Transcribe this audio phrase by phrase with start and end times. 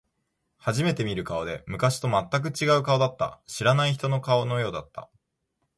[0.57, 3.39] 初めて見る顔で、昔と全く違う顔だった。
[3.45, 5.11] 知らない人の顔のようだった。